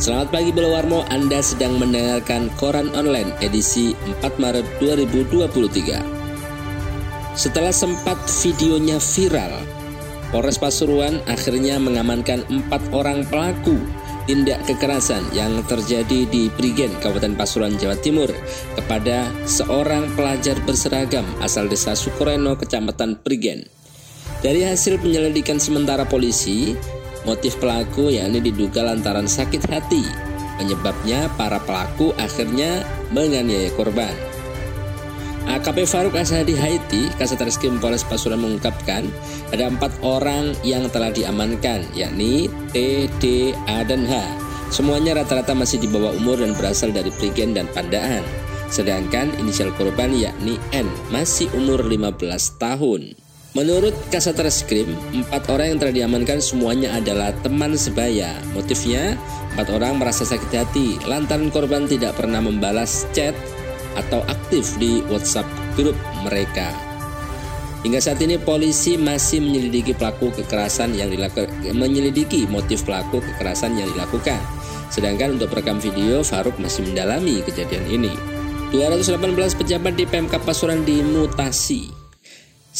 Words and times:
Selamat 0.00 0.32
pagi 0.32 0.48
Belawarmo, 0.48 1.04
Anda 1.12 1.44
sedang 1.44 1.76
mendengarkan 1.76 2.48
Koran 2.56 2.88
Online 2.96 3.36
edisi 3.44 3.92
4 4.24 4.40
Maret 4.40 4.64
2023. 4.80 7.36
Setelah 7.36 7.68
sempat 7.68 8.16
videonya 8.40 8.96
viral, 8.96 9.60
Polres 10.32 10.56
Pasuruan 10.56 11.20
akhirnya 11.28 11.76
mengamankan 11.76 12.48
empat 12.48 12.80
orang 12.96 13.28
pelaku 13.28 13.76
tindak 14.24 14.64
kekerasan 14.64 15.20
yang 15.36 15.60
terjadi 15.68 16.24
di 16.32 16.48
Prigen, 16.48 16.96
Kabupaten 17.04 17.36
Pasuruan, 17.36 17.76
Jawa 17.76 18.00
Timur 18.00 18.32
kepada 18.80 19.28
seorang 19.44 20.16
pelajar 20.16 20.56
berseragam 20.64 21.28
asal 21.44 21.68
desa 21.68 21.92
Sukoreno, 21.92 22.56
Kecamatan 22.56 23.20
Prigen. 23.20 23.68
Dari 24.40 24.64
hasil 24.64 24.96
penyelidikan 24.96 25.60
sementara 25.60 26.08
polisi, 26.08 26.72
Motif 27.28 27.60
pelaku 27.60 28.08
yakni 28.08 28.40
diduga 28.40 28.80
lantaran 28.80 29.28
sakit 29.28 29.68
hati. 29.68 30.04
Penyebabnya 30.56 31.28
para 31.36 31.60
pelaku 31.60 32.12
akhirnya 32.16 32.84
menganiaya 33.12 33.72
korban. 33.76 34.12
AKP 35.48 35.88
Faruk 35.88 36.14
Asadi 36.20 36.52
Haiti, 36.52 37.08
Kasat 37.16 37.40
Reskrim 37.40 37.80
Polres 37.80 38.04
Pasuruan 38.04 38.44
mengungkapkan 38.44 39.08
ada 39.50 39.66
empat 39.66 39.90
orang 40.04 40.52
yang 40.60 40.86
telah 40.92 41.08
diamankan, 41.08 41.82
yakni 41.96 42.46
T, 42.70 43.08
D, 43.18 43.56
A, 43.64 43.82
dan 43.82 44.04
H. 44.04 44.14
Semuanya 44.70 45.18
rata-rata 45.18 45.50
masih 45.56 45.82
di 45.82 45.88
bawah 45.90 46.14
umur 46.14 46.38
dan 46.38 46.54
berasal 46.54 46.94
dari 46.94 47.10
Prigen 47.18 47.56
dan 47.56 47.66
Pandaan. 47.72 48.22
Sedangkan 48.70 49.34
inisial 49.42 49.74
korban 49.74 50.14
yakni 50.14 50.54
N 50.70 50.86
masih 51.10 51.50
umur 51.58 51.82
15 51.82 52.30
tahun. 52.60 53.29
Menurut 53.50 53.90
Kasat 54.14 54.38
Reskrim, 54.38 54.94
empat 55.10 55.50
orang 55.50 55.74
yang 55.74 55.78
telah 55.82 55.94
diamankan 55.98 56.38
semuanya 56.38 56.94
adalah 56.94 57.34
teman 57.42 57.74
sebaya. 57.74 58.30
Motifnya, 58.54 59.18
empat 59.50 59.74
orang 59.74 59.98
merasa 59.98 60.22
sakit 60.22 60.50
hati 60.54 61.02
lantaran 61.02 61.50
korban 61.50 61.90
tidak 61.90 62.14
pernah 62.14 62.38
membalas 62.38 63.10
chat 63.10 63.34
atau 63.98 64.22
aktif 64.30 64.78
di 64.78 65.02
WhatsApp 65.10 65.50
grup 65.74 65.98
mereka. 66.22 66.70
Hingga 67.82 67.98
saat 67.98 68.22
ini 68.22 68.38
polisi 68.38 68.94
masih 68.94 69.42
menyelidiki 69.42 69.98
pelaku 69.98 70.30
kekerasan 70.30 70.94
yang 70.94 71.10
dilakukan, 71.10 71.50
menyelidiki 71.74 72.46
motif 72.46 72.86
pelaku 72.86 73.18
kekerasan 73.18 73.74
yang 73.74 73.90
dilakukan. 73.90 74.38
Sedangkan 74.94 75.34
untuk 75.34 75.50
perekam 75.50 75.82
video, 75.82 76.22
Faruk 76.22 76.54
masih 76.62 76.86
mendalami 76.86 77.42
kejadian 77.42 77.82
ini. 77.90 78.14
218 78.70 79.58
pejabat 79.58 79.98
di 79.98 80.06
PMK 80.06 80.38
Pasuruan 80.38 80.86
dimutasi 80.86 81.99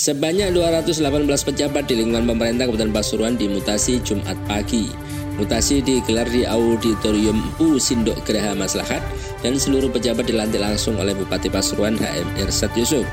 Sebanyak 0.01 0.57
218 0.57 1.29
pejabat 1.29 1.85
di 1.85 2.01
lingkungan 2.01 2.25
pemerintah 2.25 2.65
Kabupaten 2.65 2.89
Pasuruan 2.89 3.37
dimutasi 3.37 4.01
Jumat 4.01 4.33
pagi. 4.49 4.89
Mutasi 5.37 5.85
digelar 5.85 6.25
di 6.25 6.49
Auditorium 6.49 7.37
U 7.61 7.77
Sindok 7.77 8.17
Geraha 8.25 8.57
Maslahat 8.57 9.05
dan 9.45 9.61
seluruh 9.61 9.93
pejabat 9.93 10.25
dilantik 10.25 10.57
langsung 10.57 10.97
oleh 10.97 11.13
Bupati 11.13 11.53
Pasuruan 11.53 12.01
HM 12.01 12.33
Irsad 12.41 12.73
Yusuf. 12.81 13.05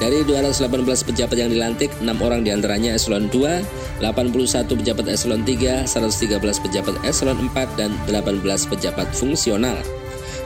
Dari 0.00 0.24
218 0.24 1.04
pejabat 1.04 1.36
yang 1.36 1.52
dilantik, 1.52 1.92
6 2.00 2.08
orang 2.24 2.40
di 2.40 2.48
antaranya 2.48 2.96
eselon 2.96 3.28
2, 3.28 4.00
81 4.00 4.72
pejabat 4.72 5.12
eselon 5.12 5.44
3, 5.44 5.84
113 5.84 6.64
pejabat 6.64 6.96
eselon 7.04 7.44
4, 7.52 7.76
dan 7.76 7.92
18 8.08 8.72
pejabat 8.72 9.12
fungsional. 9.12 9.76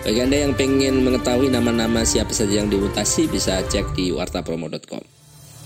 Bagi 0.03 0.19
Anda 0.19 0.51
yang 0.51 0.59
ingin 0.59 1.07
mengetahui 1.07 1.47
nama-nama 1.47 2.03
siapa 2.03 2.35
saja 2.35 2.59
yang 2.59 2.75
dimutasi, 2.75 3.31
bisa 3.31 3.63
cek 3.71 3.95
di 3.95 4.11
wartapromo.com. 4.11 5.16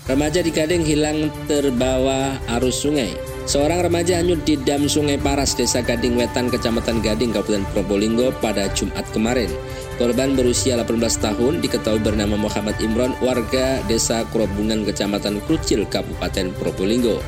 Remaja 0.09 0.41
di 0.41 0.49
Gading 0.49 0.81
hilang 0.81 1.29
terbawa 1.45 2.33
arus 2.57 2.81
sungai. 2.81 3.13
Seorang 3.45 3.85
remaja 3.85 4.17
hanyut 4.17 4.41
di 4.49 4.57
dam 4.57 4.89
Sungai 4.89 5.21
Paras, 5.21 5.53
Desa 5.53 5.85
Gading 5.85 6.17
Wetan, 6.17 6.49
Kecamatan 6.49 7.05
Gading, 7.05 7.29
Kabupaten 7.29 7.61
Probolinggo 7.69 8.33
pada 8.41 8.65
Jumat 8.73 9.05
kemarin. 9.13 9.53
Korban 10.01 10.33
berusia 10.33 10.73
18 10.73 10.97
tahun 11.21 11.61
diketahui 11.61 12.01
bernama 12.01 12.33
Muhammad 12.33 12.81
Imron, 12.81 13.13
warga 13.21 13.77
Desa 13.85 14.25
Kurobungan, 14.33 14.89
Kecamatan 14.89 15.37
Krucil, 15.45 15.85
Kabupaten 15.85 16.49
Probolinggo. 16.57 17.21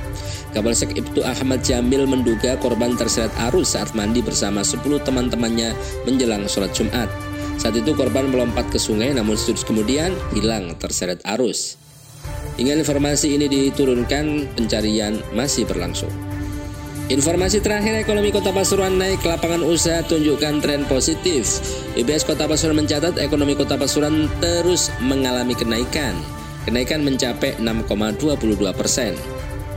Kapolsek 0.58 0.98
Ibtu 0.98 1.22
Ahmad 1.22 1.62
Jamil 1.62 2.10
menduga 2.10 2.58
korban 2.58 2.98
terseret 2.98 3.34
arus 3.54 3.78
saat 3.78 3.94
mandi 3.94 4.26
bersama 4.26 4.66
10 4.66 4.82
teman-temannya 4.82 5.78
menjelang 6.10 6.50
sholat 6.50 6.74
Jumat. 6.74 7.10
Saat 7.62 7.78
itu 7.78 7.94
korban 7.94 8.34
melompat 8.34 8.66
ke 8.74 8.82
sungai 8.82 9.14
namun 9.14 9.38
sedikit 9.38 9.70
kemudian 9.70 10.10
hilang 10.34 10.74
terseret 10.82 11.22
arus. 11.38 11.83
Hingga 12.54 12.86
informasi 12.86 13.34
ini 13.34 13.50
diturunkan, 13.50 14.54
pencarian 14.54 15.18
masih 15.34 15.66
berlangsung. 15.66 16.12
Informasi 17.12 17.60
terakhir 17.60 18.00
ekonomi 18.00 18.32
Kota 18.32 18.56
Pasuruan 18.56 18.96
naik 18.96 19.28
lapangan 19.28 19.60
usaha 19.60 20.00
tunjukkan 20.08 20.64
tren 20.64 20.88
positif. 20.88 21.60
IBS 22.00 22.24
Kota 22.24 22.48
Pasuruan 22.48 22.80
mencatat 22.80 23.20
ekonomi 23.20 23.60
Kota 23.60 23.76
Pasuruan 23.76 24.32
terus 24.40 24.88
mengalami 25.04 25.52
kenaikan. 25.52 26.16
Kenaikan 26.64 27.04
mencapai 27.04 27.60
6,22 27.60 28.56
persen. 28.72 29.20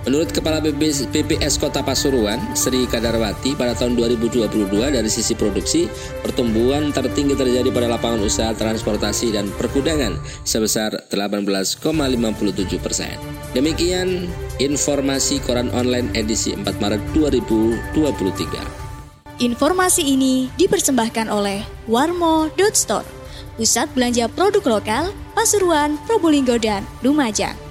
Menurut 0.07 0.31
Kepala 0.31 0.63
BPS 0.63 1.59
Kota 1.59 1.83
Pasuruan, 1.83 2.39
Sri 2.55 2.87
Kadarwati, 2.87 3.59
pada 3.59 3.75
tahun 3.75 3.99
2022 3.99 4.71
dari 4.71 5.11
sisi 5.11 5.35
produksi, 5.35 5.91
pertumbuhan 6.23 6.95
tertinggi 6.95 7.35
terjadi 7.35 7.67
pada 7.75 7.91
lapangan 7.91 8.23
usaha 8.23 8.55
transportasi 8.55 9.35
dan 9.35 9.51
perkudangan 9.59 10.15
sebesar 10.47 10.95
18,57 11.11 12.79
persen. 12.79 13.19
Demikian 13.51 14.31
informasi 14.63 15.43
koran 15.43 15.75
online 15.75 16.15
edisi 16.15 16.55
4 16.55 16.63
Maret 16.79 17.03
2023. 17.11 19.43
Informasi 19.43 20.07
ini 20.07 20.55
dipersembahkan 20.55 21.27
oleh 21.35 21.67
Warmo.store, 21.91 23.11
pusat 23.59 23.91
belanja 23.91 24.31
produk 24.31 24.79
lokal 24.79 25.11
Pasuruan, 25.35 25.99
Probolinggo, 26.07 26.63
dan 26.63 26.87
Lumajang. 27.03 27.66